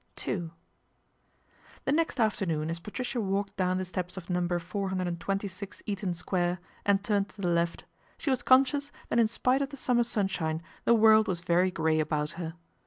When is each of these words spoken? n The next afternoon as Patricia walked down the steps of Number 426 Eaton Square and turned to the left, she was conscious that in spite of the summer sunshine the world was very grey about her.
n 0.25 0.49
The 1.85 1.91
next 1.91 2.19
afternoon 2.19 2.71
as 2.71 2.79
Patricia 2.79 3.21
walked 3.21 3.55
down 3.55 3.77
the 3.77 3.85
steps 3.85 4.17
of 4.17 4.31
Number 4.31 4.57
426 4.57 5.83
Eaton 5.85 6.15
Square 6.15 6.57
and 6.87 7.03
turned 7.03 7.29
to 7.29 7.41
the 7.43 7.47
left, 7.49 7.85
she 8.17 8.31
was 8.31 8.41
conscious 8.41 8.91
that 9.09 9.19
in 9.19 9.27
spite 9.27 9.61
of 9.61 9.69
the 9.69 9.77
summer 9.77 10.01
sunshine 10.01 10.63
the 10.85 10.95
world 10.95 11.27
was 11.27 11.41
very 11.41 11.69
grey 11.69 11.99
about 11.99 12.31
her. 12.31 12.55